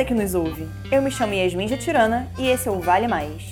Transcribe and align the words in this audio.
você 0.00 0.04
que 0.04 0.14
nos 0.14 0.34
ouve. 0.34 0.66
Eu 0.90 1.02
me 1.02 1.10
chamo 1.10 1.34
Yasmin 1.34 1.68
Jatirana 1.68 2.26
e 2.38 2.48
esse 2.48 2.66
é 2.66 2.70
o 2.70 2.80
Vale 2.80 3.06
Mais. 3.06 3.50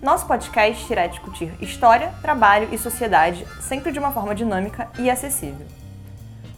Nosso 0.00 0.26
podcast 0.26 0.90
irá 0.90 1.06
discutir 1.06 1.52
história, 1.60 2.14
trabalho 2.22 2.68
e 2.72 2.78
sociedade, 2.78 3.46
sempre 3.60 3.92
de 3.92 3.98
uma 3.98 4.12
forma 4.12 4.34
dinâmica 4.34 4.88
e 4.98 5.10
acessível. 5.10 5.66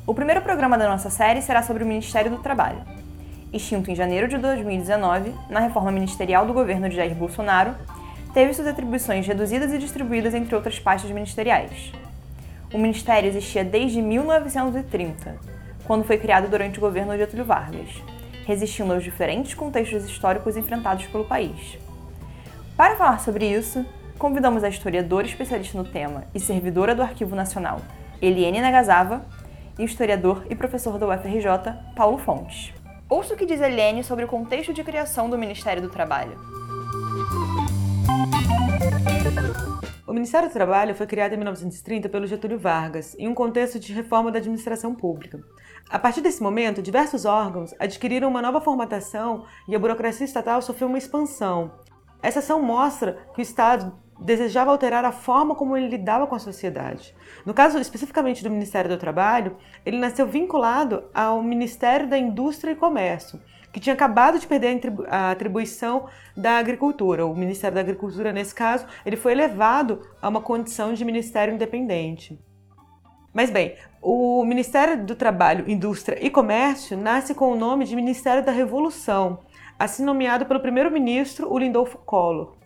O 0.07 0.15
primeiro 0.15 0.43
programa 0.43 0.79
da 0.79 0.89
nossa 0.89 1.11
série 1.11 1.43
será 1.43 1.65
sobre 1.65 1.83
o 1.83 1.87
Ministério 1.87 2.31
do 2.31 2.39
Trabalho. 2.39 2.81
Extinto 3.53 3.91
em 3.91 3.97
janeiro 3.97 4.29
de 4.29 4.39
2019, 4.39 5.35
na 5.51 5.59
reforma 5.59 5.91
ministerial 5.91 6.47
do 6.47 6.53
governo 6.53 6.89
de 6.89 6.95
Jair 6.95 7.15
Bolsonaro, 7.15 7.75
teve 8.35 8.53
suas 8.53 8.67
atribuições 8.67 9.25
reduzidas 9.25 9.73
e 9.73 9.79
distribuídas 9.79 10.35
entre 10.35 10.57
outras 10.57 10.79
pastas 10.81 11.11
ministeriais. 11.13 11.93
O 12.73 12.79
ministério 12.79 13.29
existia 13.29 13.65
desde 13.65 14.03
1930, 14.03 15.37
quando 15.85 16.05
foi 16.05 16.19
criado 16.19 16.51
durante 16.51 16.79
o 16.79 16.81
governo 16.81 17.13
de 17.13 17.19
Getúlio 17.19 17.45
Vargas, 17.45 17.89
resistindo 18.45 18.93
aos 18.93 19.05
diferentes 19.05 19.55
contextos 19.55 20.05
históricos 20.05 20.57
enfrentados 20.57 21.07
pelo 21.07 21.25
país. 21.25 21.79
Para 22.77 22.97
falar 22.97 23.21
sobre 23.21 23.47
isso, 23.49 23.87
convidamos 24.19 24.65
a 24.65 24.69
historiadora 24.69 25.27
especialista 25.27 25.79
no 25.79 25.85
tema 25.85 26.25
e 26.35 26.41
servidora 26.41 26.93
do 26.93 27.03
Arquivo 27.03 27.37
Nacional, 27.37 27.81
Eliane 28.21 28.61
Nagasava, 28.61 29.25
e 29.79 29.83
o 29.83 29.85
historiador 29.85 30.45
e 30.51 30.55
professor 30.55 30.99
da 30.99 31.07
UFRJ, 31.07 31.47
Paulo 31.95 32.19
Fontes. 32.19 32.73
Ouça 33.09 33.35
o 33.35 33.37
que 33.37 33.47
diz 33.47 33.61
Eliane 33.61 34.03
sobre 34.03 34.25
o 34.25 34.29
contexto 34.29 34.73
de 34.73 34.83
criação 34.83 35.31
do 35.31 35.39
Ministério 35.39 35.83
do 35.83 35.89
Trabalho. 35.89 36.37
Ministério 40.25 40.49
do 40.49 40.53
Trabalho 40.55 40.95
foi 40.95 41.07
criado 41.07 41.35
em 41.35 41.37
1930 41.37 42.09
pelo 42.09 42.27
Getúlio 42.27 42.59
Vargas, 42.59 43.15
em 43.19 43.29
um 43.29 43.35
contexto 43.35 43.79
de 43.79 43.93
reforma 43.93 44.33
da 44.33 44.39
administração 44.39 44.95
pública. 44.95 45.39
A 45.91 45.99
partir 45.99 46.23
desse 46.23 46.43
momento, 46.43 46.81
diversos 46.81 47.27
órgãos 47.27 47.75
adquiriram 47.79 48.31
uma 48.31 48.41
nova 48.41 48.59
formatação 48.59 49.45
e 49.69 49.77
a 49.77 49.79
burocracia 49.79 50.25
estatal 50.25 50.63
sofreu 50.63 50.89
uma 50.89 50.97
expansão, 50.97 51.73
essa 52.23 52.39
ação 52.39 52.63
mostra 52.63 53.19
que 53.35 53.41
o 53.41 53.43
Estado 53.43 53.93
desejava 54.19 54.71
alterar 54.71 55.05
a 55.05 55.13
forma 55.13 55.55
como 55.55 55.77
ele 55.77 55.89
lidava 55.89 56.27
com 56.27 56.35
a 56.35 56.39
sociedade. 56.39 57.15
No 57.45 57.53
caso 57.53 57.79
especificamente 57.79 58.43
do 58.43 58.49
Ministério 58.49 58.89
do 58.89 58.97
Trabalho, 58.97 59.59
ele 59.85 59.99
nasceu 59.99 60.27
vinculado 60.27 61.05
ao 61.13 61.43
Ministério 61.43 62.09
da 62.09 62.17
Indústria 62.17 62.73
e 62.73 62.77
Comércio, 62.77 63.43
que 63.75 63.81
tinha 63.81 63.93
acabado 63.93 64.39
de 64.39 64.47
perder 64.47 64.81
a 65.09 65.33
atribuição 65.33 66.07
da 66.35 66.59
agricultura. 66.59 67.27
O 67.27 67.37
Ministério 67.37 67.75
da 67.75 67.81
Agricultura, 67.81 68.33
nesse 68.33 68.55
caso, 68.55 68.87
ele 69.05 69.17
foi 69.17 69.33
elevado 69.33 70.01
a 70.23 70.29
uma 70.29 70.41
condição 70.41 70.95
de 70.95 71.05
ministério 71.05 71.53
independente. 71.53 72.39
Mas 73.33 73.51
bem, 73.51 73.75
o 74.01 74.45
Ministério 74.45 75.05
do 75.05 75.17
Trabalho, 75.17 75.69
Indústria 75.69 76.25
e 76.25 76.31
Comércio 76.31 76.97
nasce 76.97 77.35
com 77.35 77.51
o 77.51 77.57
nome 77.57 77.85
de 77.85 77.97
Ministério 77.97 78.45
da 78.45 78.53
Revolução 78.53 79.41
assim 79.79 80.05
nomeado 80.05 80.47
pelo 80.47 80.61
primeiro-ministro, 80.61 81.53
o 81.53 81.59
Lindolfo 81.59 81.99
Collor. 81.99 82.57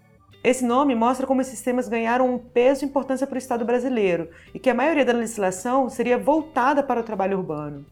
Esse 0.44 0.64
nome 0.64 0.94
mostra 0.94 1.26
como 1.26 1.40
esses 1.40 1.60
temas 1.62 1.88
ganharam 1.88 2.32
um 2.32 2.38
peso 2.38 2.84
e 2.84 2.88
importância 2.88 3.26
para 3.26 3.36
o 3.36 3.38
Estado 3.38 3.64
brasileiro 3.64 4.28
e 4.54 4.58
que 4.58 4.70
a 4.70 4.74
maioria 4.74 5.04
da 5.04 5.12
legislação 5.12 5.88
seria 5.88 6.18
voltada 6.18 6.82
para 6.82 7.00
o 7.00 7.02
trabalho 7.02 7.38
urbano. 7.38 7.84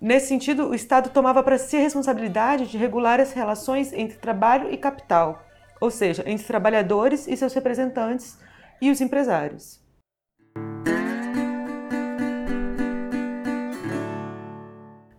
Nesse 0.00 0.28
sentido, 0.28 0.66
o 0.66 0.74
Estado 0.74 1.10
tomava 1.10 1.42
para 1.42 1.58
si 1.58 1.76
a 1.76 1.80
responsabilidade 1.80 2.66
de 2.68 2.78
regular 2.78 3.20
as 3.20 3.34
relações 3.34 3.92
entre 3.92 4.16
trabalho 4.16 4.72
e 4.72 4.78
capital, 4.78 5.44
ou 5.78 5.90
seja, 5.90 6.22
entre 6.26 6.46
trabalhadores 6.46 7.28
e 7.28 7.36
seus 7.36 7.52
representantes 7.52 8.38
e 8.80 8.90
os 8.90 9.02
empresários. 9.02 9.78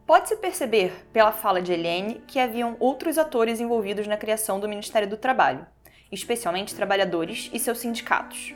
Pode-se 0.07 0.35
perceber, 0.37 0.91
pela 1.13 1.31
fala 1.31 1.61
de 1.61 1.71
Helene, 1.71 2.23
que 2.25 2.39
haviam 2.39 2.75
outros 2.79 3.19
atores 3.19 3.59
envolvidos 3.59 4.07
na 4.07 4.17
criação 4.17 4.59
do 4.59 4.67
Ministério 4.67 5.07
do 5.07 5.15
Trabalho, 5.15 5.65
especialmente 6.11 6.73
trabalhadores 6.73 7.51
e 7.53 7.59
seus 7.59 7.77
sindicatos. 7.77 8.55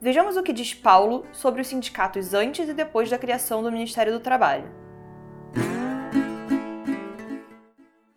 Vejamos 0.00 0.36
o 0.36 0.42
que 0.44 0.52
diz 0.52 0.72
Paulo 0.72 1.26
sobre 1.32 1.60
os 1.60 1.66
sindicatos 1.66 2.32
antes 2.32 2.68
e 2.68 2.72
depois 2.72 3.10
da 3.10 3.18
criação 3.18 3.60
do 3.60 3.72
Ministério 3.72 4.12
do 4.12 4.20
Trabalho. 4.20 4.87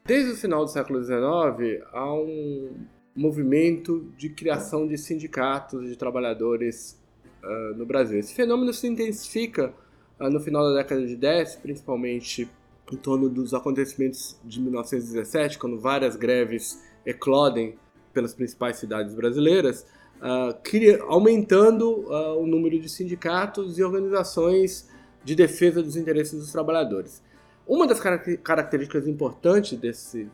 Desde 0.04 0.32
o 0.32 0.36
final 0.36 0.66
do 0.66 0.72
século 0.72 1.04
XIX, 1.04 1.84
há 1.94 2.14
um 2.14 2.72
movimento 3.16 4.12
de 4.18 4.30
criação 4.30 4.88
de 4.88 4.98
sindicatos 4.98 5.88
de 5.88 5.96
trabalhadores 5.96 7.00
uh, 7.44 7.78
no 7.78 7.86
Brasil. 7.86 8.18
Esse 8.18 8.34
fenômeno 8.34 8.74
se 8.74 8.88
intensifica 8.88 9.72
uh, 10.20 10.30
no 10.30 10.40
final 10.40 10.64
da 10.64 10.78
década 10.78 11.06
de 11.06 11.16
10, 11.16 11.58
principalmente 11.58 12.50
em 12.92 12.98
torno 12.98 13.30
dos 13.30 13.54
acontecimentos 13.54 14.40
de 14.44 14.60
1917, 14.60 15.60
quando 15.60 15.80
várias 15.80 16.16
greves 16.16 16.84
eclodem 17.06 17.76
pelas 18.12 18.34
principais 18.34 18.78
cidades 18.78 19.14
brasileiras, 19.14 19.86
uh, 20.18 21.04
aumentando 21.08 22.10
uh, 22.10 22.42
o 22.42 22.48
número 22.48 22.80
de 22.80 22.90
sindicatos 22.90 23.78
e 23.78 23.84
organizações 23.84 24.90
de 25.24 25.36
defesa 25.36 25.84
dos 25.84 25.96
interesses 25.96 26.40
dos 26.40 26.52
trabalhadores. 26.52 27.22
Uma 27.72 27.88
das 27.88 28.02
características 28.02 29.08
importantes 29.08 29.80
desse 29.80 30.30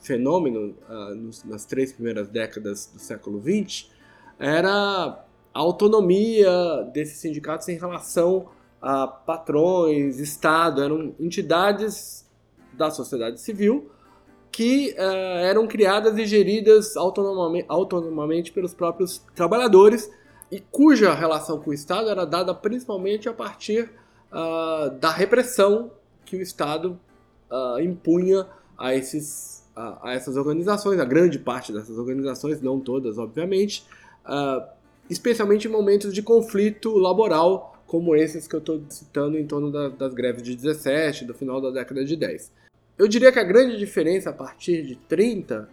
fenômeno 0.00 0.74
uh, 0.88 1.14
nos, 1.14 1.44
nas 1.44 1.64
três 1.64 1.92
primeiras 1.92 2.28
décadas 2.28 2.90
do 2.92 2.98
século 2.98 3.40
XX 3.40 3.88
era 4.40 5.24
a 5.54 5.58
autonomia 5.60 6.50
desses 6.92 7.18
sindicatos 7.18 7.68
em 7.68 7.78
relação 7.78 8.48
a 8.82 9.06
patrões, 9.06 10.18
Estado, 10.18 10.82
eram 10.82 11.14
entidades 11.20 12.28
da 12.72 12.90
sociedade 12.90 13.40
civil 13.40 13.88
que 14.50 14.92
uh, 14.98 15.44
eram 15.44 15.68
criadas 15.68 16.18
e 16.18 16.26
geridas 16.26 16.96
autonomamente, 16.96 17.66
autonomamente 17.68 18.50
pelos 18.50 18.74
próprios 18.74 19.18
trabalhadores 19.36 20.10
e 20.50 20.58
cuja 20.58 21.14
relação 21.14 21.60
com 21.60 21.70
o 21.70 21.72
Estado 21.72 22.08
era 22.08 22.26
dada 22.26 22.52
principalmente 22.52 23.28
a 23.28 23.32
partir 23.32 23.92
uh, 24.32 24.90
da 24.98 25.12
repressão 25.12 25.92
que 26.30 26.36
o 26.36 26.40
Estado 26.40 26.98
uh, 27.50 27.80
impunha 27.80 28.46
a, 28.78 28.94
esses, 28.94 29.64
a, 29.74 30.12
essas 30.12 30.36
organizações, 30.36 31.00
a 31.00 31.04
grande 31.04 31.38
parte 31.38 31.72
dessas 31.72 31.98
organizações, 31.98 32.60
não 32.62 32.78
todas, 32.78 33.18
obviamente, 33.18 33.84
especialmente 35.08 35.66
em 35.66 35.70
momentos 35.70 36.14
de 36.14 36.22
conflito 36.22 36.96
laboral 36.96 37.76
como 37.86 38.14
esses 38.14 38.46
que 38.46 38.54
eu 38.54 38.60
estou 38.60 38.80
citando 38.88 39.36
em 39.36 39.44
torno 39.44 39.72
da, 39.72 39.88
das 39.88 40.14
greves 40.14 40.44
de 40.44 40.54
17, 40.54 41.24
do 41.24 41.34
final 41.34 41.60
da 41.60 41.70
década 41.70 42.04
de 42.04 42.14
10. 42.14 42.52
Eu 42.96 43.08
diria 43.08 43.32
que 43.32 43.38
a 43.40 43.44
grande 43.44 43.76
diferença 43.76 44.30
a 44.30 44.32
partir 44.32 44.84
de 44.84 44.94
30 44.94 45.68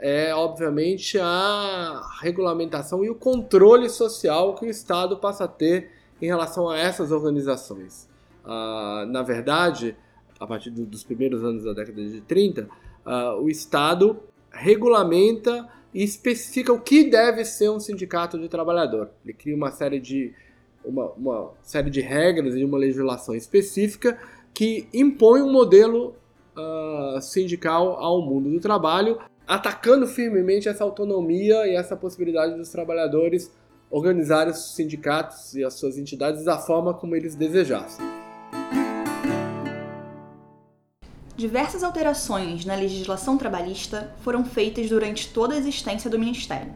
é, 0.00 0.32
obviamente, 0.32 1.18
a 1.18 2.00
regulamentação 2.20 3.04
e 3.04 3.10
o 3.10 3.14
controle 3.14 3.90
social 3.90 4.54
que 4.54 4.64
o 4.64 4.70
Estado 4.70 5.16
passa 5.16 5.44
a 5.44 5.48
ter 5.48 5.90
em 6.22 6.26
relação 6.26 6.68
a 6.68 6.78
essas 6.78 7.10
organizações. 7.10 8.07
Ah, 8.48 9.04
na 9.06 9.22
verdade, 9.22 9.94
a 10.40 10.46
partir 10.46 10.70
do, 10.70 10.86
dos 10.86 11.04
primeiros 11.04 11.44
anos 11.44 11.64
da 11.64 11.74
década 11.74 12.02
de 12.02 12.22
30, 12.22 12.66
ah, 13.04 13.36
o 13.36 13.50
Estado 13.50 14.18
regulamenta 14.50 15.68
e 15.92 16.02
especifica 16.02 16.72
o 16.72 16.80
que 16.80 17.04
deve 17.04 17.44
ser 17.44 17.68
um 17.68 17.78
sindicato 17.78 18.38
de 18.38 18.48
trabalhador. 18.48 19.10
Ele 19.22 19.34
cria 19.34 19.54
uma 19.54 19.70
série 19.70 20.00
de 20.00 20.32
uma, 20.82 21.10
uma 21.12 21.50
série 21.62 21.90
de 21.90 22.00
regras 22.00 22.54
e 22.54 22.64
uma 22.64 22.78
legislação 22.78 23.34
específica 23.34 24.18
que 24.54 24.88
impõe 24.94 25.42
um 25.42 25.52
modelo 25.52 26.14
uh, 26.56 27.20
sindical 27.20 27.96
ao 27.96 28.22
mundo 28.22 28.50
do 28.50 28.60
trabalho, 28.60 29.18
atacando 29.46 30.06
firmemente 30.06 30.68
essa 30.68 30.84
autonomia 30.84 31.66
e 31.66 31.74
essa 31.74 31.96
possibilidade 31.96 32.56
dos 32.56 32.70
trabalhadores 32.70 33.52
organizarem 33.90 34.52
os 34.52 34.74
sindicatos 34.74 35.54
e 35.54 35.64
as 35.64 35.74
suas 35.74 35.98
entidades 35.98 36.44
da 36.44 36.58
forma 36.58 36.94
como 36.94 37.14
eles 37.14 37.34
desejassem. 37.34 38.27
Diversas 41.36 41.84
alterações 41.84 42.64
na 42.64 42.74
legislação 42.74 43.38
trabalhista 43.38 44.12
foram 44.22 44.44
feitas 44.44 44.88
durante 44.88 45.28
toda 45.28 45.54
a 45.54 45.56
existência 45.56 46.10
do 46.10 46.18
Ministério. 46.18 46.74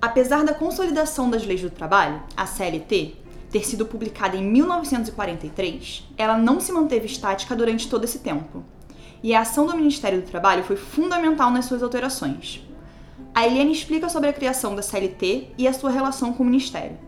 Apesar 0.00 0.44
da 0.44 0.52
consolidação 0.52 1.30
das 1.30 1.46
leis 1.46 1.62
do 1.62 1.70
trabalho, 1.70 2.22
a 2.36 2.44
CLT, 2.44 3.14
ter 3.50 3.64
sido 3.64 3.86
publicada 3.86 4.36
em 4.36 4.42
1943, 4.42 6.08
ela 6.18 6.36
não 6.36 6.60
se 6.60 6.70
manteve 6.70 7.06
estática 7.06 7.56
durante 7.56 7.88
todo 7.88 8.04
esse 8.04 8.18
tempo. 8.18 8.62
E 9.22 9.34
a 9.34 9.40
ação 9.40 9.64
do 9.64 9.76
Ministério 9.76 10.20
do 10.20 10.26
Trabalho 10.26 10.64
foi 10.64 10.76
fundamental 10.76 11.50
nas 11.50 11.66
suas 11.66 11.82
alterações. 11.82 12.60
A 13.34 13.46
Eliane 13.46 13.72
explica 13.72 14.08
sobre 14.08 14.28
a 14.28 14.32
criação 14.32 14.74
da 14.74 14.82
CLT 14.82 15.48
e 15.56 15.66
a 15.66 15.72
sua 15.72 15.90
relação 15.90 16.32
com 16.32 16.42
o 16.42 16.46
Ministério. 16.46 16.98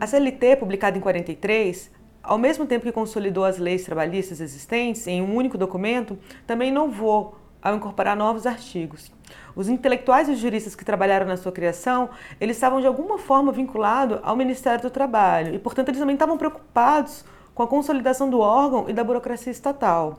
A 0.00 0.06
CLT, 0.06 0.56
publicada 0.56 0.96
em 0.96 1.00
43, 1.02 1.90
ao 2.22 2.38
mesmo 2.38 2.64
tempo 2.64 2.86
que 2.86 2.90
consolidou 2.90 3.44
as 3.44 3.58
leis 3.58 3.84
trabalhistas 3.84 4.40
existentes 4.40 5.06
em 5.06 5.20
um 5.20 5.36
único 5.36 5.58
documento, 5.58 6.18
também 6.46 6.70
inovou 6.70 7.36
ao 7.60 7.76
incorporar 7.76 8.16
novos 8.16 8.46
artigos. 8.46 9.12
Os 9.54 9.68
intelectuais 9.68 10.26
e 10.26 10.32
os 10.32 10.38
juristas 10.38 10.74
que 10.74 10.86
trabalharam 10.86 11.26
na 11.26 11.36
sua 11.36 11.52
criação, 11.52 12.08
eles 12.40 12.56
estavam 12.56 12.80
de 12.80 12.86
alguma 12.86 13.18
forma 13.18 13.52
vinculados 13.52 14.18
ao 14.22 14.34
Ministério 14.34 14.80
do 14.80 14.88
Trabalho 14.88 15.54
e, 15.54 15.58
portanto, 15.58 15.90
eles 15.90 16.00
também 16.00 16.14
estavam 16.14 16.38
preocupados 16.38 17.22
com 17.54 17.62
a 17.62 17.68
consolidação 17.68 18.30
do 18.30 18.40
órgão 18.40 18.88
e 18.88 18.94
da 18.94 19.04
burocracia 19.04 19.52
estatal. 19.52 20.16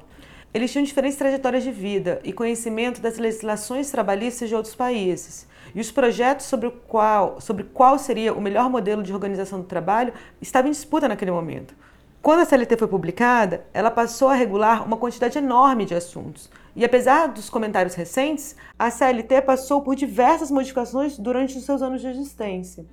Eles 0.53 0.71
tinham 0.71 0.83
diferentes 0.83 1.17
trajetórias 1.17 1.63
de 1.63 1.71
vida 1.71 2.19
e 2.25 2.33
conhecimento 2.33 2.99
das 2.99 3.17
legislações 3.17 3.89
trabalhistas 3.89 4.49
de 4.49 4.55
outros 4.55 4.75
países. 4.75 5.47
E 5.73 5.79
os 5.79 5.89
projetos 5.91 6.45
sobre, 6.45 6.67
o 6.67 6.71
qual, 6.71 7.39
sobre 7.39 7.63
qual 7.63 7.97
seria 7.97 8.33
o 8.33 8.41
melhor 8.41 8.69
modelo 8.69 9.01
de 9.01 9.13
organização 9.13 9.61
do 9.61 9.65
trabalho 9.65 10.13
estavam 10.41 10.67
em 10.67 10.73
disputa 10.73 11.07
naquele 11.07 11.31
momento. 11.31 11.73
Quando 12.21 12.41
a 12.41 12.45
CLT 12.45 12.77
foi 12.77 12.87
publicada, 12.87 13.65
ela 13.73 13.89
passou 13.89 14.27
a 14.27 14.35
regular 14.35 14.85
uma 14.85 14.97
quantidade 14.97 15.37
enorme 15.37 15.85
de 15.85 15.95
assuntos. 15.95 16.49
E 16.75 16.83
apesar 16.83 17.27
dos 17.27 17.49
comentários 17.49 17.95
recentes, 17.95 18.55
a 18.77 18.91
CLT 18.91 19.41
passou 19.43 19.81
por 19.81 19.95
diversas 19.95 20.51
modificações 20.51 21.17
durante 21.17 21.57
os 21.57 21.63
seus 21.63 21.81
anos 21.81 22.01
de 22.01 22.07
existência. 22.07 22.85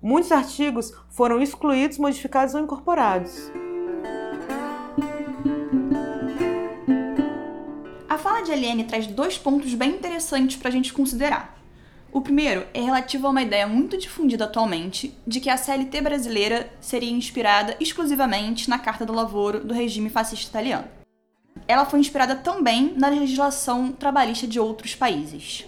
Muitos 0.00 0.32
artigos 0.32 0.92
foram 1.10 1.40
excluídos, 1.40 1.98
modificados 1.98 2.54
ou 2.54 2.60
incorporados. 2.60 3.52
Eliane 8.66 8.84
traz 8.84 9.06
dois 9.06 9.38
pontos 9.38 9.72
bem 9.74 9.90
interessantes 9.90 10.56
para 10.56 10.68
a 10.68 10.72
gente 10.72 10.92
considerar. 10.92 11.56
O 12.12 12.20
primeiro 12.20 12.66
é 12.74 12.80
relativo 12.80 13.26
a 13.26 13.30
uma 13.30 13.42
ideia 13.42 13.66
muito 13.66 13.96
difundida 13.96 14.44
atualmente 14.44 15.14
de 15.26 15.38
que 15.38 15.48
a 15.48 15.56
CLT 15.56 16.00
brasileira 16.00 16.72
seria 16.80 17.10
inspirada 17.10 17.76
exclusivamente 17.78 18.68
na 18.68 18.78
Carta 18.78 19.06
do 19.06 19.12
Lavoro 19.12 19.60
do 19.60 19.72
regime 19.72 20.10
fascista 20.10 20.48
italiano. 20.48 20.88
Ela 21.68 21.84
foi 21.84 22.00
inspirada 22.00 22.34
também 22.34 22.94
na 22.96 23.08
legislação 23.08 23.92
trabalhista 23.92 24.46
de 24.46 24.58
outros 24.58 24.94
países. 24.94 25.64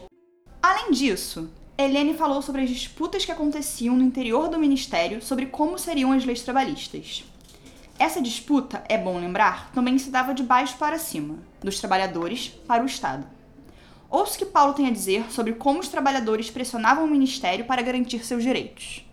Além 0.61 0.91
disso, 0.91 1.49
Helene 1.77 2.15
falou 2.15 2.43
sobre 2.43 2.63
as 2.63 2.71
disputas 2.71 3.25
que 3.25 3.33
aconteciam 3.33 3.97
no 3.97 4.03
interior 4.03 4.49
do 4.49 4.59
ministério 4.59 5.23
sobre 5.23 5.47
como 5.47 5.79
seriam 5.79 6.13
as 6.13 6.25
leis 6.25 6.43
trabalhistas. 6.43 7.25
Essa 7.99 8.23
disputa, 8.23 8.85
é 8.89 8.97
bom 8.97 9.19
lembrar, 9.19 9.73
também 9.73 9.99
se 9.99 10.09
dava 10.09 10.33
de 10.33 10.45
baixo 10.45 10.79
para 10.79 11.01
cima, 11.01 11.35
dos 11.61 11.81
trabalhadores 11.81 12.49
para 12.49 12.85
o 12.85 12.87
Estado. 12.87 13.27
Ouça 14.09 14.37
o 14.37 14.39
que 14.39 14.45
Paulo 14.45 14.73
tem 14.73 14.87
a 14.87 14.91
dizer 14.93 15.29
sobre 15.33 15.55
como 15.55 15.81
os 15.81 15.89
trabalhadores 15.89 16.49
pressionavam 16.49 17.05
o 17.05 17.11
ministério 17.11 17.65
para 17.65 17.83
garantir 17.83 18.25
seus 18.25 18.45
direitos. 18.45 19.05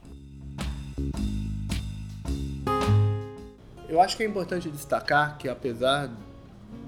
Eu 3.90 4.00
acho 4.00 4.16
que 4.16 4.22
é 4.22 4.28
importante 4.28 4.70
destacar 4.70 5.40
que, 5.40 5.50
apesar 5.50 6.12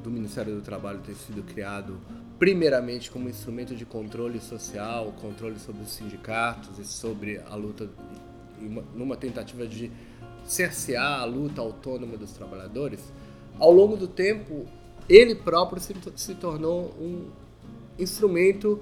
do 0.03 0.11
Ministério 0.11 0.53
do 0.53 0.61
Trabalho 0.61 0.99
ter 0.99 1.15
sido 1.15 1.41
criado 1.41 1.99
primeiramente 2.37 3.09
como 3.09 3.27
instrumento 3.27 3.75
de 3.75 3.85
controle 3.85 4.39
social, 4.39 5.15
controle 5.19 5.57
sobre 5.57 5.81
os 5.81 5.89
sindicatos 5.89 6.77
e 6.77 6.85
sobre 6.85 7.41
a 7.49 7.55
luta, 7.55 7.89
numa 8.93 9.17
tentativa 9.17 9.65
de 9.65 9.91
cercear 10.47 11.21
a 11.21 11.25
luta 11.25 11.61
autônoma 11.61 12.17
dos 12.17 12.31
trabalhadores, 12.31 13.01
ao 13.59 13.71
longo 13.71 13.95
do 13.97 14.07
tempo 14.07 14.65
ele 15.09 15.35
próprio 15.35 15.81
se, 15.81 15.95
se 16.15 16.35
tornou 16.35 16.93
um 16.99 17.25
instrumento 17.99 18.79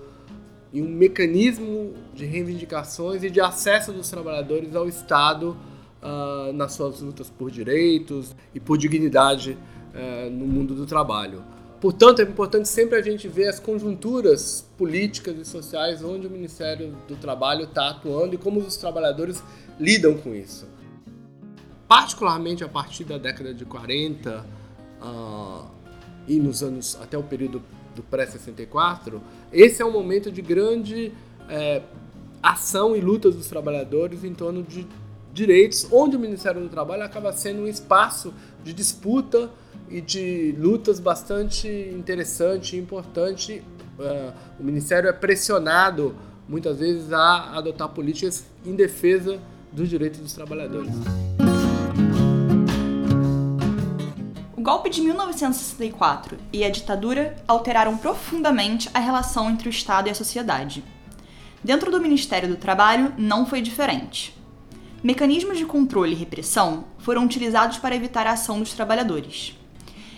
e 0.73 0.81
um 0.81 0.87
mecanismo 0.87 1.93
de 2.13 2.25
reivindicações 2.25 3.23
e 3.23 3.29
de 3.29 3.39
acesso 3.39 3.93
dos 3.93 4.09
trabalhadores 4.09 4.75
ao 4.75 4.87
Estado 4.87 5.55
uh, 6.01 6.51
nas 6.53 6.73
suas 6.73 6.99
lutas 7.01 7.29
por 7.29 7.49
direitos 7.49 8.35
e 8.53 8.59
por 8.59 8.77
dignidade 8.77 9.57
uh, 9.93 10.29
no 10.29 10.45
mundo 10.45 10.75
do 10.75 10.85
trabalho. 10.85 11.43
Portanto, 11.79 12.21
é 12.21 12.23
importante 12.23 12.67
sempre 12.67 12.97
a 12.97 13.01
gente 13.01 13.27
ver 13.27 13.47
as 13.47 13.59
conjunturas 13.59 14.67
políticas 14.77 15.37
e 15.37 15.45
sociais 15.45 16.03
onde 16.03 16.25
o 16.25 16.29
Ministério 16.29 16.95
do 17.07 17.15
Trabalho 17.15 17.65
está 17.65 17.89
atuando 17.89 18.33
e 18.35 18.37
como 18.37 18.59
os 18.59 18.75
trabalhadores 18.75 19.43
lidam 19.79 20.15
com 20.15 20.33
isso. 20.33 20.65
Particularmente 21.87 22.63
a 22.63 22.67
partir 22.67 23.03
da 23.03 23.17
década 23.17 23.53
de 23.53 23.63
40 23.63 24.39
uh, 24.39 24.43
ah, 25.01 25.65
e 26.27 26.39
nos 26.39 26.63
anos 26.63 26.97
até 27.01 27.17
o 27.17 27.23
período 27.23 27.61
do 27.95 28.01
pré-64, 28.03 29.21
esse 29.53 29.81
é 29.81 29.85
um 29.85 29.91
momento 29.91 30.31
de 30.31 30.41
grande 30.41 31.13
é, 31.47 31.81
ação 32.43 32.95
e 32.95 32.99
lutas 32.99 33.35
dos 33.35 33.47
trabalhadores 33.47 34.23
em 34.23 34.33
torno 34.33 34.61
de 34.61 34.85
direitos, 35.33 35.87
onde 35.91 36.15
o 36.15 36.19
Ministério 36.19 36.61
do 36.61 36.69
Trabalho 36.69 37.03
acaba 37.03 37.31
sendo 37.33 37.61
um 37.61 37.67
espaço 37.67 38.33
de 38.63 38.73
disputa 38.73 39.49
e 39.89 40.01
de 40.01 40.55
lutas 40.57 40.99
bastante 40.99 41.67
interessante 41.67 42.75
e 42.75 42.79
importante. 42.79 43.63
Uh, 43.97 44.33
o 44.59 44.63
Ministério 44.63 45.09
é 45.09 45.13
pressionado 45.13 46.15
muitas 46.47 46.79
vezes 46.79 47.11
a 47.13 47.57
adotar 47.57 47.89
políticas 47.89 48.45
em 48.65 48.75
defesa 48.75 49.39
dos 49.71 49.89
direitos 49.89 50.19
dos 50.19 50.33
trabalhadores. 50.33 50.93
Golpe 54.65 54.89
de 54.89 54.99
1964 54.99 56.39
e 56.51 56.63
a 56.63 56.71
ditadura 56.71 57.35
alteraram 57.47 57.95
profundamente 57.95 58.89
a 58.95 58.99
relação 58.99 59.47
entre 59.47 59.69
o 59.69 59.69
Estado 59.69 60.07
e 60.07 60.11
a 60.11 60.15
sociedade. 60.15 60.83
Dentro 61.63 61.91
do 61.91 62.01
Ministério 62.01 62.49
do 62.49 62.55
Trabalho 62.55 63.13
não 63.15 63.45
foi 63.45 63.61
diferente. 63.61 64.35
Mecanismos 65.03 65.59
de 65.59 65.67
controle 65.67 66.13
e 66.13 66.17
repressão 66.17 66.85
foram 66.97 67.23
utilizados 67.25 67.77
para 67.77 67.95
evitar 67.95 68.25
a 68.25 68.31
ação 68.31 68.57
dos 68.57 68.73
trabalhadores. 68.73 69.55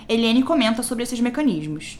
Eliane 0.07 0.41
comenta 0.41 0.81
sobre 0.81 1.03
esses 1.03 1.19
mecanismos. 1.19 1.99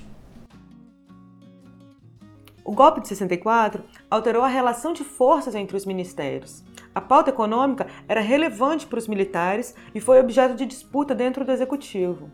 O 2.68 2.74
golpe 2.74 3.00
de 3.00 3.08
64 3.08 3.82
alterou 4.12 4.44
a 4.44 4.48
relação 4.50 4.92
de 4.92 5.02
forças 5.02 5.56
entre 5.56 5.78
os 5.78 5.86
ministérios. 5.86 6.66
A 6.94 7.00
pauta 7.00 7.30
econômica 7.30 7.88
era 8.10 8.20
relevante 8.20 8.86
para 8.86 9.00
os 9.00 9.08
militares 9.08 9.74
e 9.96 10.02
foi 10.02 10.20
objeto 10.20 10.54
de 10.54 10.66
disputa 10.66 11.16
dentro 11.16 11.46
do 11.46 11.52
executivo. 11.54 12.30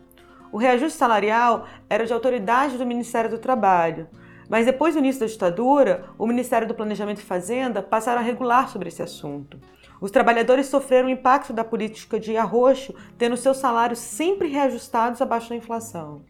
O 0.50 0.58
reajuste 0.58 0.98
salarial 0.98 1.68
era 1.88 2.04
de 2.04 2.12
autoridade 2.12 2.76
do 2.76 2.84
Ministério 2.84 3.30
do 3.30 3.38
Trabalho, 3.38 4.08
mas 4.48 4.66
depois 4.66 4.94
do 4.94 4.98
início 4.98 5.20
da 5.20 5.28
ditadura, 5.28 6.06
o 6.18 6.26
Ministério 6.26 6.66
do 6.66 6.74
Planejamento 6.74 7.20
e 7.20 7.24
Fazenda 7.24 7.80
passaram 7.80 8.20
a 8.20 8.24
regular 8.24 8.68
sobre 8.68 8.88
esse 8.88 9.04
assunto. 9.04 9.60
Os 10.00 10.10
trabalhadores 10.10 10.66
sofreram 10.66 11.06
o 11.06 11.12
impacto 11.12 11.52
da 11.52 11.62
política 11.62 12.18
de 12.18 12.36
arroxo, 12.36 12.92
tendo 13.16 13.36
seus 13.36 13.58
salários 13.58 14.00
sempre 14.00 14.48
reajustados 14.48 15.22
abaixo 15.22 15.50
da 15.50 15.54
inflação. 15.54 16.22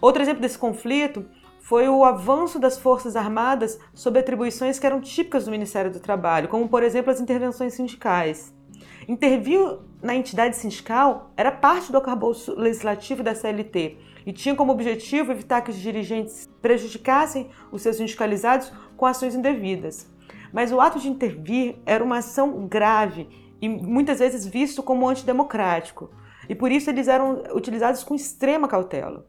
Outro 0.00 0.22
exemplo 0.22 0.42
desse 0.42 0.58
conflito 0.58 1.26
foi 1.66 1.88
o 1.88 2.04
avanço 2.04 2.60
das 2.60 2.78
Forças 2.78 3.16
Armadas 3.16 3.76
sobre 3.92 4.20
atribuições 4.20 4.78
que 4.78 4.86
eram 4.86 5.00
típicas 5.00 5.46
do 5.46 5.50
Ministério 5.50 5.90
do 5.90 5.98
Trabalho, 5.98 6.46
como, 6.46 6.68
por 6.68 6.80
exemplo, 6.80 7.10
as 7.10 7.20
intervenções 7.20 7.74
sindicais. 7.74 8.54
Intervir 9.08 9.58
na 10.00 10.14
entidade 10.14 10.56
sindical 10.56 11.32
era 11.36 11.50
parte 11.50 11.90
do 11.90 11.98
arcabouço 11.98 12.54
legislativo 12.54 13.20
da 13.20 13.34
CLT 13.34 13.96
e 14.24 14.32
tinha 14.32 14.54
como 14.54 14.70
objetivo 14.70 15.32
evitar 15.32 15.60
que 15.60 15.70
os 15.70 15.76
dirigentes 15.76 16.48
prejudicassem 16.62 17.50
os 17.72 17.82
seus 17.82 17.96
sindicalizados 17.96 18.72
com 18.96 19.04
ações 19.04 19.34
indevidas. 19.34 20.08
Mas 20.52 20.70
o 20.70 20.80
ato 20.80 21.00
de 21.00 21.08
intervir 21.08 21.78
era 21.84 22.04
uma 22.04 22.18
ação 22.18 22.68
grave 22.68 23.28
e 23.60 23.68
muitas 23.68 24.20
vezes 24.20 24.46
visto 24.46 24.84
como 24.84 25.08
antidemocrático, 25.08 26.10
e 26.48 26.54
por 26.54 26.70
isso 26.70 26.88
eles 26.88 27.08
eram 27.08 27.42
utilizados 27.52 28.04
com 28.04 28.14
extrema 28.14 28.68
cautela. 28.68 29.26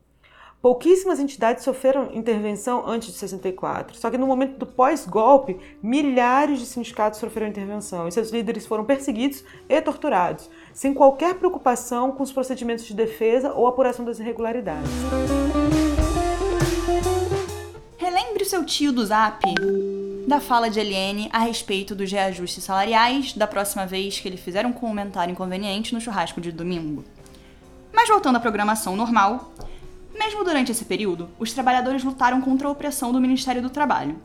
Pouquíssimas 0.59 1.19
entidades 1.19 1.63
sofreram 1.63 2.09
intervenção 2.13 2.83
antes 2.87 3.13
de 3.13 3.19
64, 3.19 3.95
só 3.95 4.09
que 4.09 4.17
no 4.17 4.25
momento 4.25 4.57
do 4.57 4.65
pós-golpe, 4.65 5.59
milhares 5.83 6.59
de 6.59 6.65
sindicatos 6.65 7.19
sofreram 7.19 7.47
intervenção 7.47 8.07
e 8.07 8.11
seus 8.11 8.31
líderes 8.31 8.65
foram 8.65 8.83
perseguidos 8.83 9.43
e 9.69 9.79
torturados, 9.81 10.49
sem 10.73 10.95
qualquer 10.95 11.35
preocupação 11.35 12.11
com 12.11 12.23
os 12.23 12.31
procedimentos 12.31 12.85
de 12.85 12.95
defesa 12.95 13.53
ou 13.53 13.67
apuração 13.67 14.03
das 14.03 14.19
irregularidades. 14.19 14.89
Relembre 17.97 18.41
o 18.41 18.45
seu 18.45 18.65
tio 18.65 18.91
do 18.91 19.05
Zap 19.05 19.39
da 20.27 20.41
fala 20.41 20.71
de 20.71 20.79
Eliane 20.79 21.29
a 21.31 21.39
respeito 21.39 21.93
dos 21.93 22.11
reajustes 22.11 22.63
salariais 22.63 23.31
da 23.33 23.45
próxima 23.45 23.85
vez 23.85 24.19
que 24.19 24.27
ele 24.27 24.37
fizer 24.37 24.65
um 24.65 24.73
comentário 24.73 25.31
inconveniente 25.31 25.93
no 25.93 26.01
churrasco 26.01 26.41
de 26.41 26.51
domingo. 26.51 27.05
Mas 27.93 28.09
voltando 28.09 28.35
à 28.35 28.39
programação 28.39 28.95
normal, 28.95 29.51
mesmo 30.27 30.43
durante 30.43 30.73
esse 30.73 30.83
período, 30.83 31.29
os 31.39 31.53
trabalhadores 31.53 32.03
lutaram 32.03 32.41
contra 32.41 32.67
a 32.67 32.71
opressão 32.71 33.13
do 33.13 33.21
Ministério 33.21 33.61
do 33.61 33.69
Trabalho. 33.69 34.17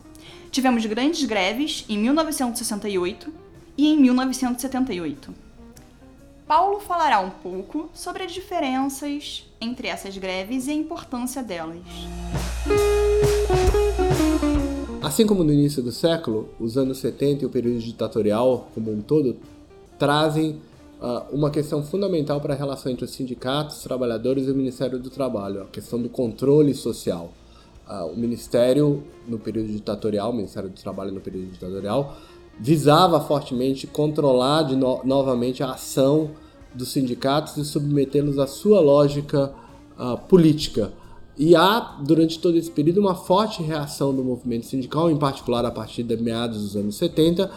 Tivemos 0.51 0.85
grandes 0.85 1.23
greves 1.23 1.85
em 1.87 1.97
1968 1.97 3.33
e 3.77 3.87
em 3.87 3.97
1978. 3.97 5.33
Paulo 6.45 6.81
falará 6.81 7.21
um 7.21 7.29
pouco 7.29 7.89
sobre 7.93 8.23
as 8.23 8.33
diferenças 8.33 9.49
entre 9.61 9.87
essas 9.87 10.17
greves 10.17 10.67
e 10.67 10.71
a 10.71 10.73
importância 10.73 11.41
delas. 11.41 11.79
Assim 15.01 15.25
como 15.25 15.41
no 15.41 15.53
início 15.53 15.81
do 15.81 15.93
século, 15.93 16.49
os 16.59 16.77
anos 16.77 16.97
70 16.97 17.43
e 17.43 17.45
o 17.45 17.49
período 17.49 17.79
ditatorial 17.79 18.69
como 18.75 18.91
um 18.91 19.01
todo 19.01 19.37
trazem 19.97 20.59
uma 21.33 21.49
questão 21.49 21.83
fundamental 21.83 22.39
para 22.39 22.53
a 22.53 22.57
relação 22.57 22.91
entre 22.91 23.03
os 23.03 23.11
sindicatos, 23.11 23.77
os 23.77 23.83
trabalhadores 23.83 24.47
e 24.47 24.51
o 24.51 24.55
Ministério 24.55 24.97
do 24.97 25.09
Trabalho, 25.09 25.63
a 25.63 25.65
questão 25.65 26.01
do 26.01 26.07
controle 26.07 26.73
social. 26.73 27.33
Uh, 27.85 28.13
o 28.13 28.17
Ministério, 28.17 29.03
no 29.27 29.37
período 29.37 29.67
ditatorial, 29.67 30.31
o 30.31 30.33
Ministério 30.33 30.69
do 30.69 30.79
Trabalho 30.79 31.11
no 31.11 31.19
período 31.19 31.51
ditatorial, 31.51 32.15
visava 32.57 33.19
fortemente 33.19 33.85
controlar 33.85 34.71
no 34.71 35.01
novamente 35.03 35.61
a 35.61 35.71
ação 35.71 36.31
dos 36.73 36.93
sindicatos 36.93 37.57
e 37.57 37.65
submetê-los 37.65 38.39
à 38.39 38.47
sua 38.47 38.79
lógica 38.79 39.53
uh, 39.99 40.17
política. 40.29 40.93
E 41.37 41.55
há, 41.55 41.97
durante 42.01 42.39
todo 42.39 42.57
esse 42.57 42.71
período, 42.71 43.01
uma 43.01 43.15
forte 43.15 43.61
reação 43.61 44.15
do 44.15 44.23
movimento 44.23 44.65
sindical, 44.67 45.11
em 45.11 45.17
particular 45.17 45.65
a 45.65 45.71
partir 45.71 46.03
de 46.03 46.15
meados 46.15 46.61
dos 46.61 46.75
anos 46.77 46.95
70, 46.95 47.45
uh, 47.45 47.49
ah, 47.49 47.51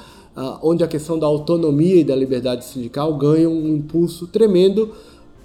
onde 0.62 0.84
a 0.84 0.88
questão 0.88 1.18
da 1.18 1.26
autonomia 1.26 1.96
e 1.96 2.04
da 2.04 2.14
liberdade 2.14 2.64
sindical 2.64 3.16
ganha 3.16 3.48
um 3.48 3.76
impulso 3.76 4.26
tremendo, 4.26 4.94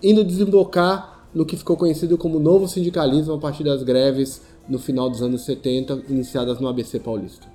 indo 0.03 0.23
desembocar 0.23 1.27
no 1.33 1.45
que 1.45 1.55
ficou 1.55 1.77
conhecido 1.77 2.17
como 2.17 2.39
novo 2.39 2.67
sindicalismo 2.67 3.33
a 3.33 3.37
partir 3.37 3.63
das 3.63 3.83
greves 3.83 4.41
no 4.67 4.77
final 4.77 5.09
dos 5.09 5.21
anos 5.21 5.45
70, 5.45 6.03
iniciadas 6.09 6.59
no 6.59 6.67
ABC 6.67 6.99
Paulista. 6.99 7.47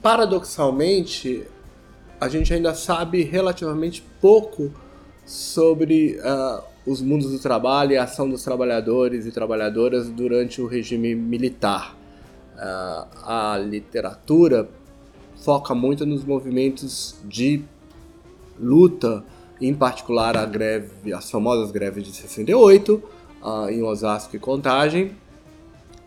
Paradoxalmente, 0.00 1.44
a 2.20 2.28
gente 2.28 2.54
ainda 2.54 2.74
sabe 2.74 3.22
relativamente 3.22 4.02
pouco 4.20 4.70
sobre 5.24 6.18
uh, 6.20 6.62
os 6.86 7.02
mundos 7.02 7.32
do 7.32 7.38
trabalho 7.40 7.92
e 7.92 7.96
a 7.96 8.04
ação 8.04 8.30
dos 8.30 8.44
trabalhadores 8.44 9.26
e 9.26 9.32
trabalhadoras 9.32 10.08
durante 10.08 10.62
o 10.62 10.66
regime 10.66 11.14
militar. 11.16 11.96
Uh, 12.54 13.06
a 13.24 13.58
literatura 13.58 14.68
foca 15.36 15.74
muito 15.74 16.04
nos 16.06 16.24
movimentos 16.24 17.16
de 17.24 17.62
luta, 18.58 19.24
em 19.60 19.74
particular 19.74 20.36
a 20.36 20.44
greve, 20.44 21.12
as 21.12 21.30
famosas 21.30 21.70
greves 21.70 22.04
de 22.04 22.12
68, 22.12 22.94
uh, 22.94 23.02
ah, 23.42 23.72
em 23.72 23.82
Osasco 23.82 24.34
e 24.36 24.38
Contagem, 24.38 25.12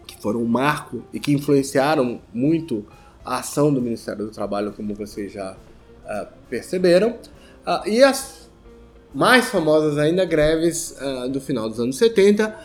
que 0.06 0.22
foram 0.22 0.42
um 0.42 0.48
marco 0.48 1.04
e 1.14 1.20
que 1.20 1.32
influenciaram 1.32 2.20
muito 2.34 2.86
a 3.24 3.40
ação 3.40 3.74
do 3.74 3.82
Ministério 3.82 4.26
do 4.26 4.32
Trabalho, 4.32 4.74
como 4.74 4.94
vocês 4.94 5.32
já 5.32 5.54
uh, 5.54 6.28
perceberam. 6.50 7.12
Uh, 7.66 7.88
e 7.88 8.04
as 8.04 8.50
mais 9.14 9.50
famosas 9.50 9.98
ainda, 9.98 10.24
greves 10.24 10.96
do 11.32 11.42
final 11.42 11.68
dos 11.68 11.80
anos 11.80 11.98
70, 11.98 12.56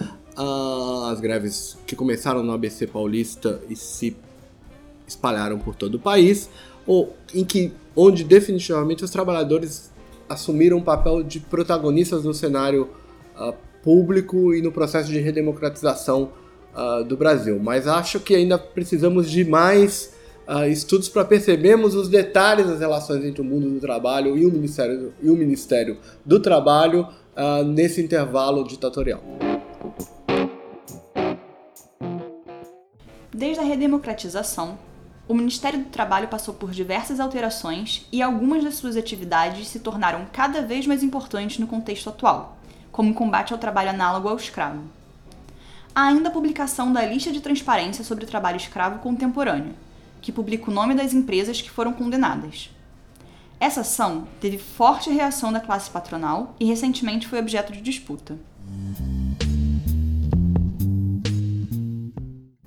as 1.11 1.19
greves 1.19 1.79
que 1.87 1.97
começaram 1.97 2.43
no 2.43 2.53
ABC 2.53 2.87
Paulista 2.87 3.63
e 3.71 3.75
se 3.75 4.15
espalharam 5.07 5.59
por 5.59 5.75
todo 5.75 5.97
o 5.97 5.99
país, 5.99 6.49
ou 6.87 7.15
em 7.35 7.45
que 7.45 7.73
onde 7.97 8.25
definitivamente 8.25 9.05
os 9.05 9.11
trabalhadores 9.11 9.93
assumiram 10.29 10.79
um 10.79 10.83
papel 10.83 11.23
de 11.23 11.41
protagonistas 11.41 12.25
no 12.25 12.35
cenário 12.35 12.89
público 13.83 14.55
e 14.55 14.63
no 14.63 14.73
processo 14.73 15.11
de 15.11 15.19
redemocratização 15.19 16.31
do 17.07 17.17
Brasil. 17.17 17.61
Mas 17.63 17.87
acho 17.87 18.19
que 18.21 18.35
ainda 18.35 18.59
precisamos 18.59 19.31
de 19.31 19.45
mais 19.45 20.15
uh, 20.49 20.67
estudos 20.67 21.09
para 21.09 21.25
percebermos 21.25 21.95
os 21.95 22.09
detalhes 22.09 22.67
das 22.67 22.81
relações 22.81 23.25
entre 23.25 23.41
o 23.41 23.45
mundo 23.45 23.69
do 23.69 23.81
trabalho 23.81 24.37
e 24.37 24.45
o 24.47 24.51
Ministério, 24.51 25.13
e 25.23 25.31
o 25.31 25.37
ministério 25.37 25.99
do 26.25 26.41
Trabalho 26.41 27.09
uh, 27.37 27.65
nesse 27.65 28.03
intervalo 28.03 28.65
ditatorial. 28.65 29.23
Desde 33.33 33.61
a 33.61 33.65
redemocratização, 33.65 34.79
o 35.27 35.35
Ministério 35.35 35.79
do 35.79 35.89
Trabalho 35.89 36.29
passou 36.29 36.53
por 36.53 36.71
diversas 36.71 37.19
alterações 37.19 38.07
e 38.13 38.21
algumas 38.21 38.63
das 38.63 38.75
suas 38.75 38.97
atividades 38.97 39.69
se 39.69 39.81
tornaram 39.81 40.27
cada 40.31 40.61
vez 40.61 40.87
mais 40.87 41.03
importantes 41.03 41.59
no 41.59 41.67
contexto 41.67 42.11
atual, 42.11 42.59
como 42.93 43.11
o 43.11 43.15
combate 43.15 43.53
ao 43.53 43.59
trabalho 43.59 43.91
análogo 43.91 44.29
ao 44.29 44.37
escravo. 44.37 44.83
Há 45.95 46.09
ainda 46.09 46.29
a 46.29 46.33
publicação 46.33 46.93
da 46.93 47.07
lista 47.07 47.33
de 47.33 47.41
transparência 47.41 48.05
sobre 48.05 48.25
o 48.25 48.29
trabalho 48.29 48.59
escravo 48.59 48.99
contemporâneo, 48.99 49.75
que 50.21 50.33
publica 50.33 50.71
o 50.71 50.75
nome 50.75 50.95
das 50.95 51.15
empresas 51.15 51.61
que 51.61 51.71
foram 51.71 51.93
condenadas. 51.93 52.71
Essa 53.59 53.81
ação 53.81 54.29
teve 54.41 54.59
forte 54.59 55.09
reação 55.09 55.51
da 55.51 55.61
classe 55.61 55.89
patronal 55.89 56.55
e 56.61 56.67
recentemente 56.67 57.27
foi 57.27 57.39
objeto 57.39 57.73
de 57.73 57.81
disputa. 57.81 58.37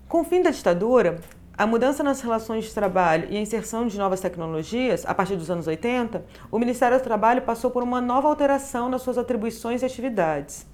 Com 0.07 0.21
o 0.21 0.23
fim 0.23 0.41
da 0.41 0.49
ditadura, 0.49 1.19
a 1.57 1.65
mudança 1.65 2.03
nas 2.03 2.21
relações 2.21 2.65
de 2.65 2.73
trabalho 2.73 3.27
e 3.31 3.35
a 3.35 3.41
inserção 3.41 3.87
de 3.87 3.97
novas 3.97 4.19
tecnologias, 4.19 5.03
a 5.07 5.15
partir 5.15 5.35
dos 5.35 5.49
anos 5.49 5.65
80, 5.65 6.23
o 6.51 6.59
Ministério 6.59 6.99
do 6.99 7.03
Trabalho 7.03 7.41
passou 7.41 7.71
por 7.71 7.81
uma 7.81 7.99
nova 7.99 8.27
alteração 8.27 8.87
nas 8.89 9.01
suas 9.01 9.17
atribuições 9.17 9.81
e 9.81 9.85
atividades. 9.85 10.67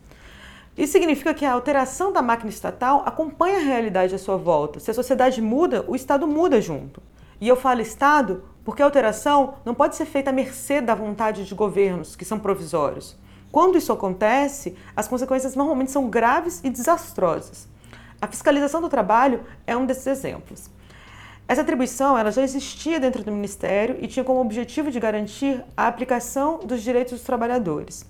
Isso 0.77 0.91
significa 0.91 1.33
que 1.33 1.45
a 1.45 1.53
alteração 1.53 2.11
da 2.11 2.21
máquina 2.21 2.49
estatal 2.49 3.01
acompanha 3.05 3.59
a 3.59 3.61
realidade 3.61 4.13
à 4.13 4.17
sua 4.17 4.35
volta. 4.35 4.77
Se 4.81 4.91
a 4.91 4.93
sociedade 4.93 5.41
muda, 5.41 5.85
o 5.87 5.95
Estado 5.95 6.27
muda 6.27 6.59
junto. 6.59 7.01
E 7.39 7.47
eu 7.47 7.55
falo 7.55 7.79
Estado 7.79 8.43
porque 8.65 8.81
a 8.81 8.85
alteração 8.85 9.53
não 9.63 9.73
pode 9.73 9.95
ser 9.95 10.05
feita 10.05 10.31
à 10.31 10.33
mercê 10.33 10.81
da 10.81 10.95
vontade 10.95 11.45
de 11.45 11.55
governos, 11.55 12.13
que 12.13 12.25
são 12.25 12.39
provisórios. 12.39 13.15
Quando 13.49 13.77
isso 13.77 13.93
acontece, 13.93 14.75
as 14.97 15.07
consequências 15.07 15.55
normalmente 15.55 15.91
são 15.91 16.09
graves 16.09 16.59
e 16.61 16.69
desastrosas. 16.69 17.71
A 18.23 18.27
fiscalização 18.27 18.79
do 18.79 18.87
trabalho 18.87 19.41
é 19.67 19.75
um 19.75 19.85
desses 19.85 20.07
exemplos. 20.07 20.69
Essa 21.45 21.59
atribuição 21.59 22.17
ela 22.17 22.31
já 22.31 22.41
existia 22.41 22.97
dentro 22.97 23.21
do 23.21 23.33
Ministério 23.33 23.97
e 23.99 24.07
tinha 24.07 24.23
como 24.23 24.39
objetivo 24.39 24.89
de 24.89 24.97
garantir 24.97 25.61
a 25.75 25.87
aplicação 25.87 26.59
dos 26.59 26.81
direitos 26.81 27.15
dos 27.15 27.23
trabalhadores. 27.23 28.09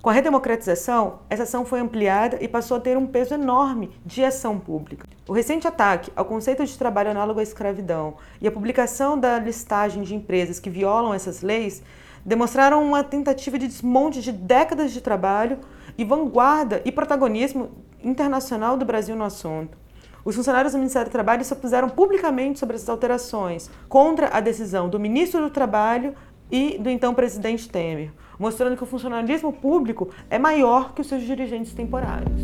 Com 0.00 0.08
a 0.08 0.12
redemocratização, 0.12 1.18
essa 1.28 1.42
ação 1.42 1.64
foi 1.64 1.80
ampliada 1.80 2.38
e 2.40 2.46
passou 2.46 2.76
a 2.76 2.80
ter 2.80 2.96
um 2.96 3.08
peso 3.08 3.34
enorme 3.34 3.90
de 4.06 4.24
ação 4.24 4.56
pública. 4.56 5.08
O 5.26 5.32
recente 5.32 5.66
ataque 5.66 6.12
ao 6.14 6.24
conceito 6.24 6.64
de 6.64 6.78
trabalho 6.78 7.10
análogo 7.10 7.40
à 7.40 7.42
escravidão 7.42 8.18
e 8.40 8.46
a 8.46 8.52
publicação 8.52 9.18
da 9.18 9.36
listagem 9.40 10.04
de 10.04 10.14
empresas 10.14 10.60
que 10.60 10.70
violam 10.70 11.12
essas 11.12 11.42
leis 11.42 11.82
demonstraram 12.24 12.84
uma 12.84 13.02
tentativa 13.02 13.58
de 13.58 13.66
desmonte 13.66 14.22
de 14.22 14.30
décadas 14.30 14.92
de 14.92 15.00
trabalho 15.00 15.58
e 15.98 16.04
vanguarda 16.04 16.80
e 16.84 16.92
protagonismo 16.92 17.89
internacional 18.02 18.76
do 18.76 18.84
Brasil 18.84 19.16
no 19.16 19.24
assunto. 19.24 19.76
Os 20.24 20.36
funcionários 20.36 20.72
do 20.72 20.78
Ministério 20.78 21.08
do 21.08 21.12
Trabalho 21.12 21.44
se 21.44 21.52
opuseram 21.52 21.88
publicamente 21.88 22.58
sobre 22.58 22.76
essas 22.76 22.88
alterações, 22.88 23.70
contra 23.88 24.28
a 24.28 24.40
decisão 24.40 24.88
do 24.88 25.00
ministro 25.00 25.40
do 25.40 25.50
Trabalho 25.50 26.14
e 26.50 26.78
do 26.78 26.90
então 26.90 27.14
presidente 27.14 27.68
Temer 27.68 28.12
mostrando 28.40 28.74
que 28.74 28.82
o 28.82 28.86
funcionalismo 28.86 29.52
público 29.52 30.08
é 30.30 30.38
maior 30.38 30.94
que 30.94 31.02
os 31.02 31.06
seus 31.06 31.22
dirigentes 31.22 31.74
temporários. 31.74 32.40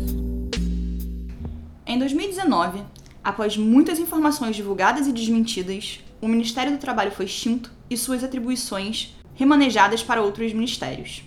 Em 1.87 1.97
2019, 1.97 2.83
após 3.23 3.57
muitas 3.57 3.97
informações 3.97 4.55
divulgadas 4.55 5.07
e 5.07 5.11
desmentidas, 5.11 5.99
o 6.21 6.27
Ministério 6.27 6.71
do 6.71 6.77
Trabalho 6.77 7.11
foi 7.11 7.25
extinto 7.25 7.71
e 7.89 7.97
suas 7.97 8.23
atribuições 8.23 9.15
remanejadas 9.33 10.03
para 10.03 10.21
outros 10.21 10.53
ministérios. 10.53 11.23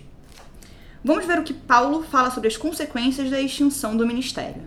Vamos 1.03 1.25
ver 1.25 1.39
o 1.39 1.43
que 1.43 1.53
Paulo 1.53 2.03
fala 2.03 2.29
sobre 2.29 2.47
as 2.47 2.55
consequências 2.55 3.31
da 3.31 3.41
extinção 3.41 3.97
do 3.97 4.05
ministério. 4.05 4.61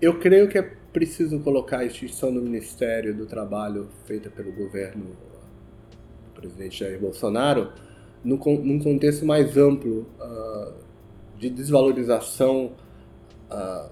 Eu 0.00 0.20
creio 0.20 0.48
que 0.48 0.56
é 0.56 0.62
preciso 0.92 1.40
colocar 1.40 1.78
a 1.78 1.84
extinção 1.84 2.32
do 2.32 2.40
Ministério 2.40 3.12
do 3.12 3.26
Trabalho 3.26 3.88
feita 4.04 4.30
pelo 4.30 4.52
governo 4.52 5.16
presidente 6.32 6.78
Jair 6.78 7.00
Bolsonaro, 7.00 7.72
no, 8.22 8.36
num 8.36 8.78
contexto 8.78 9.26
mais 9.26 9.56
amplo 9.56 10.06
uh, 10.20 10.72
de 11.36 11.50
desvalorização 11.50 12.72
uh, 13.50 13.90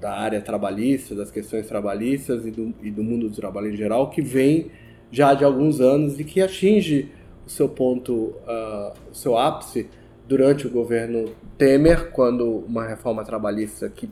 da 0.00 0.12
área 0.12 0.40
trabalhista, 0.40 1.14
das 1.14 1.30
questões 1.30 1.66
trabalhistas 1.66 2.46
e 2.46 2.50
do, 2.50 2.74
e 2.82 2.90
do 2.90 3.02
mundo 3.02 3.28
do 3.28 3.36
trabalho 3.36 3.70
em 3.70 3.76
geral, 3.76 4.08
que 4.08 4.22
vem 4.22 4.70
já 5.12 5.34
de 5.34 5.44
alguns 5.44 5.78
anos 5.78 6.18
e 6.18 6.24
que 6.24 6.40
atinge 6.40 7.10
seu 7.50 7.68
ponto, 7.68 8.12
uh, 8.12 8.92
seu 9.12 9.36
ápice 9.36 9.88
durante 10.26 10.66
o 10.66 10.70
governo 10.70 11.32
Temer, 11.58 12.10
quando 12.10 12.64
uma 12.66 12.86
reforma 12.86 13.24
trabalhista 13.24 13.88
que 13.88 14.08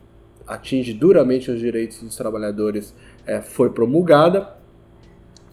atinge 0.47 0.93
duramente 0.93 1.51
os 1.51 1.61
direitos 1.61 2.03
dos 2.03 2.17
trabalhadores 2.17 2.95
eh, 3.27 3.41
foi 3.41 3.71
promulgada 3.71 4.57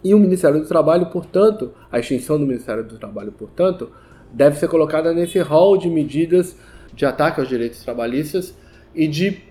e 0.03 0.13
o 0.13 0.19
Ministério 0.19 0.59
do 0.59 0.67
Trabalho, 0.67 1.07
portanto, 1.07 1.73
a 1.91 1.99
extinção 1.99 2.39
do 2.39 2.45
Ministério 2.45 2.83
do 2.83 2.97
Trabalho, 2.97 3.31
portanto, 3.31 3.91
deve 4.31 4.57
ser 4.57 4.67
colocada 4.67 5.13
nesse 5.13 5.39
rol 5.39 5.77
de 5.77 5.89
medidas 5.89 6.55
de 6.93 7.05
ataque 7.05 7.39
aos 7.39 7.49
direitos 7.49 7.83
trabalhistas 7.83 8.55
e 8.93 9.07
de 9.07 9.41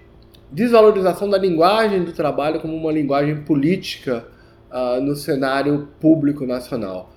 desvalorização 0.50 1.28
da 1.28 1.38
linguagem 1.38 2.04
do 2.04 2.12
trabalho 2.12 2.60
como 2.60 2.74
uma 2.76 2.92
linguagem 2.92 3.42
política 3.42 4.24
uh, 4.70 5.00
no 5.00 5.14
cenário 5.14 5.88
público 6.00 6.46
nacional. 6.46 7.13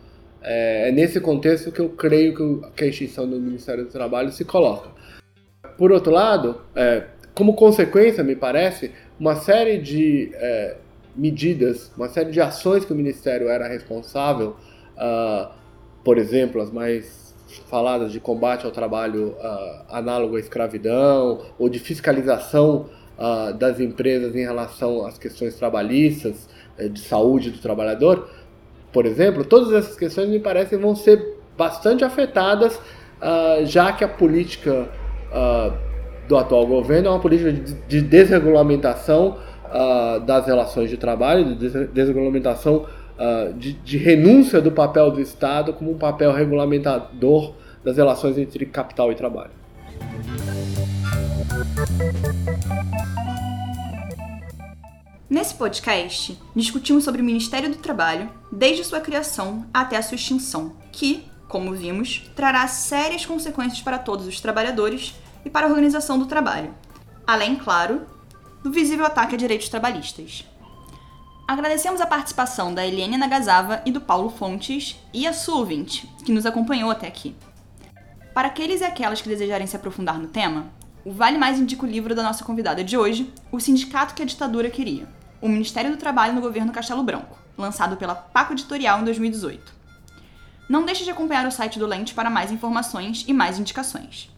É, 0.50 0.88
é, 0.88 0.92
nesse 0.94 1.20
contexto 1.20 1.74
que 1.74 1.82
eu 1.82 1.90
creio 1.90 2.34
que, 2.34 2.72
que, 2.72 2.84
a 2.86 2.88
extinção 2.88 3.30
do 3.30 3.38
Ministério 3.38 3.84
do 3.84 3.92
Trabalho 3.92 4.32
se 4.32 4.46
coloca. 4.46 4.90
Por 5.78 5.92
outro 5.92 6.12
lado, 6.12 6.62
é, 6.74 7.04
como 7.36 7.54
consequência, 7.54 8.24
me 8.24 8.34
parece, 8.34 8.92
uma 9.20 9.36
série 9.36 9.78
de 9.78 10.32
é, 10.36 10.78
medidas, 11.14 11.92
uma 11.98 12.08
série 12.08 12.32
de 12.32 12.40
ações 12.40 12.86
que 12.86 12.94
o 12.94 12.96
Ministério 12.96 13.50
era 13.50 13.68
responsável, 13.68 14.56
uh, 14.96 15.52
por 16.04 16.18
exemplo, 16.18 16.62
as 16.62 16.72
mais 16.72 17.36
faladas 17.70 18.12
de 18.12 18.20
combate 18.20 18.66
ao 18.66 18.72
trabalho 18.72 19.30
uh, 19.30 19.84
análogo 19.90 20.38
à 20.38 20.40
escravidão, 20.40 21.42
ou 21.58 21.68
de 21.68 21.80
fiscalização 21.80 22.88
uh, 23.18 23.54
das 23.54 23.80
empresas 23.80 24.36
em 24.36 24.46
relação 24.46 25.06
às 25.06 25.18
questões 25.18 25.56
trabalhistas, 25.56 26.48
uh, 26.80 26.88
de 26.88 27.00
saúde 27.00 27.50
do 27.50 27.58
trabalhador, 27.58 28.30
por 28.92 29.06
exemplo, 29.06 29.44
todas 29.44 29.72
essas 29.74 29.98
questões 29.98 30.30
me 30.30 30.40
parecem 30.40 30.78
vão 30.80 30.96
ser 30.96 31.38
bastante 31.58 32.04
afetadas, 32.04 32.76
uh, 32.76 33.66
já 33.66 33.92
que 33.92 34.04
a 34.04 34.08
política 34.08 34.90
do 36.28 36.38
atual 36.38 36.66
governo 36.66 37.10
é 37.10 37.12
uma 37.12 37.20
política 37.20 37.52
de, 37.52 37.74
de 37.74 38.02
desregulamentação 38.02 39.38
das 40.26 40.48
relações 40.48 40.90
de 40.90 40.96
trabalho, 40.96 41.54
de 41.54 41.88
desregulamentação 41.88 42.86
de, 43.58 43.74
de 43.74 43.98
renúncia 43.98 44.62
do 44.62 44.72
papel 44.72 45.12
do 45.12 45.20
Estado 45.20 45.74
como 45.74 45.92
um 45.92 45.98
papel 45.98 46.32
regulamentador 46.32 47.54
das 47.84 47.98
relações 47.98 48.38
entre 48.38 48.66
capital 48.66 49.12
e 49.12 49.16
trabalho. 49.16 49.52
Nesse 55.30 55.56
podcast, 55.56 56.40
discutimos 56.56 57.04
sobre 57.04 57.22
o 57.22 57.26
Ministério 57.26 57.70
do 57.70 57.76
Trabalho, 57.76 58.32
desde 58.50 58.86
sua 58.86 59.02
criação 59.02 59.66
até 59.74 59.98
a 59.98 60.02
sua 60.02 60.16
extinção, 60.16 60.78
que, 60.90 61.30
como 61.50 61.74
vimos, 61.74 62.32
trará 62.34 62.66
sérias 62.70 63.26
consequências 63.26 63.82
para 63.82 64.00
todos 64.00 64.26
os 64.26 64.40
trabalhadores 64.40 65.16
e 65.44 65.50
para 65.50 65.68
a 65.68 65.70
organização 65.70 66.18
do 66.18 66.28
trabalho, 66.28 66.74
além, 67.26 67.58
claro, 67.58 68.08
do 68.64 68.72
visível 68.72 69.06
ataque 69.06 69.36
a 69.36 69.38
direitos 69.38 69.68
trabalhistas. 69.68 70.46
Agradecemos 71.46 72.00
a 72.00 72.08
participação 72.08 72.74
da 72.74 72.88
Eliane 72.88 73.18
Nagasava 73.18 73.82
e 73.86 73.92
do 73.92 74.00
Paulo 74.00 74.30
Fontes 74.30 74.98
e 75.14 75.28
a 75.28 75.34
sua 75.34 75.58
ouvinte, 75.58 76.08
que 76.24 76.32
nos 76.32 76.46
acompanhou 76.46 76.90
até 76.90 77.06
aqui. 77.06 77.36
Para 78.34 78.48
aqueles 78.48 78.80
e 78.80 78.86
aquelas 78.86 79.22
que 79.22 79.28
desejarem 79.28 79.68
se 79.68 79.76
aprofundar 79.76 80.18
no 80.18 80.28
tema, 80.30 80.72
o 81.04 81.12
Vale 81.12 81.38
Mais 81.38 81.60
indica 81.60 81.86
o 81.86 81.90
livro 81.90 82.16
da 82.16 82.24
nossa 82.24 82.46
convidada 82.46 82.82
de 82.82 82.98
hoje, 82.98 83.34
O 83.52 83.60
Sindicato 83.60 84.14
que 84.14 84.22
a 84.22 84.26
Ditadura 84.26 84.70
Queria, 84.70 85.17
o 85.42 85.48
Ministério 85.48 85.92
do 85.92 85.98
Trabalho 85.98 86.34
no 86.34 86.42
Governo 86.42 86.72
Castelo 86.72 87.04
Branco, 87.04 87.38
lançado 87.58 87.98
pela 87.98 88.16
Paco 88.16 88.54
Editorial 88.54 89.00
em 89.00 89.04
2018. 89.04 89.74
Não 90.70 90.86
deixe 90.86 91.04
de 91.04 91.12
acompanhar 91.12 91.46
o 91.48 91.52
site 91.52 91.80
do 91.80 91.86
Lente 91.88 92.14
para 92.14 92.30
mais 92.30 92.52
informações 92.52 93.24
e 93.28 93.34
mais 93.34 93.58
indicações. 93.58 94.30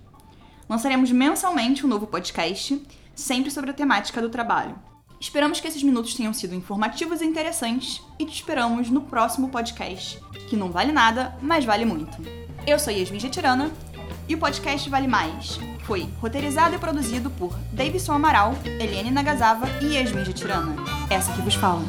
Lançaremos 0.70 1.12
mensalmente 1.12 1.86
um 1.86 1.90
novo 1.90 2.06
podcast, 2.06 2.82
sempre 3.16 3.50
sobre 3.50 3.72
a 3.72 3.74
temática 3.74 4.22
do 4.22 4.30
trabalho. 4.30 4.78
Esperamos 5.20 5.60
que 5.60 5.68
esses 5.68 5.84
minutos 5.84 6.14
tenham 6.14 6.34
sido 6.34 6.56
informativos 6.56 7.22
e 7.22 7.26
interessantes 7.26 8.02
e 8.18 8.26
te 8.26 8.34
esperamos 8.34 8.90
no 8.90 9.02
próximo 9.02 9.50
podcast, 9.50 10.22
que 10.48 10.56
não 10.56 10.72
vale 10.72 10.92
nada, 10.92 11.36
mas 11.42 11.66
vale 11.66 11.84
muito. 11.84 12.18
Eu 12.66 12.78
sou 12.78 12.94
Yasmin 12.94 13.20
Getirana 13.20 13.72
e 14.28 14.36
o 14.36 14.38
podcast 14.38 14.90
Vale 14.90 15.08
Mais 15.08 15.60
foi 15.90 16.08
roteirizado 16.22 16.76
e 16.76 16.78
produzido 16.78 17.32
por 17.32 17.52
Davidson 17.72 18.14
Amaral, 18.14 18.54
Eliane 18.64 19.10
Nagasava 19.10 19.68
e 19.82 19.96
Yasmin 19.96 20.24
Tirana. 20.34 20.76
Essa 21.10 21.32
que 21.34 21.42
vos 21.42 21.56
fala. 21.56 21.82